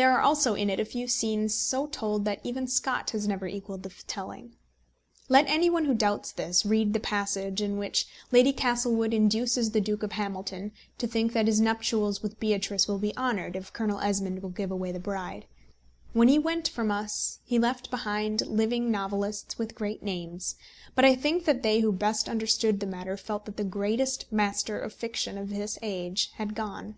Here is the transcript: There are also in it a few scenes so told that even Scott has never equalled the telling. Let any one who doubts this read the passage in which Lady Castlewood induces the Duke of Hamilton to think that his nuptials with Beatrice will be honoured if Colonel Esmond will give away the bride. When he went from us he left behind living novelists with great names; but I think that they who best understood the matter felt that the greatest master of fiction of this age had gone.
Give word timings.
There 0.00 0.12
are 0.12 0.20
also 0.20 0.54
in 0.54 0.70
it 0.70 0.78
a 0.78 0.84
few 0.84 1.08
scenes 1.08 1.52
so 1.52 1.88
told 1.88 2.24
that 2.24 2.38
even 2.44 2.68
Scott 2.68 3.10
has 3.10 3.26
never 3.26 3.48
equalled 3.48 3.82
the 3.82 3.90
telling. 4.06 4.54
Let 5.28 5.48
any 5.48 5.68
one 5.68 5.86
who 5.86 5.92
doubts 5.94 6.30
this 6.30 6.64
read 6.64 6.92
the 6.92 7.00
passage 7.00 7.60
in 7.60 7.78
which 7.78 8.06
Lady 8.30 8.52
Castlewood 8.52 9.12
induces 9.12 9.72
the 9.72 9.80
Duke 9.80 10.04
of 10.04 10.12
Hamilton 10.12 10.70
to 10.98 11.08
think 11.08 11.32
that 11.32 11.48
his 11.48 11.60
nuptials 11.60 12.22
with 12.22 12.38
Beatrice 12.38 12.86
will 12.86 13.00
be 13.00 13.12
honoured 13.16 13.56
if 13.56 13.72
Colonel 13.72 13.98
Esmond 13.98 14.40
will 14.40 14.50
give 14.50 14.70
away 14.70 14.92
the 14.92 15.00
bride. 15.00 15.46
When 16.12 16.28
he 16.28 16.38
went 16.38 16.68
from 16.68 16.92
us 16.92 17.40
he 17.42 17.58
left 17.58 17.90
behind 17.90 18.46
living 18.46 18.92
novelists 18.92 19.58
with 19.58 19.74
great 19.74 20.04
names; 20.04 20.54
but 20.94 21.04
I 21.04 21.16
think 21.16 21.44
that 21.44 21.64
they 21.64 21.80
who 21.80 21.90
best 21.90 22.28
understood 22.28 22.78
the 22.78 22.86
matter 22.86 23.16
felt 23.16 23.46
that 23.46 23.56
the 23.56 23.64
greatest 23.64 24.30
master 24.30 24.78
of 24.78 24.92
fiction 24.92 25.36
of 25.36 25.50
this 25.50 25.76
age 25.82 26.30
had 26.34 26.54
gone. 26.54 26.94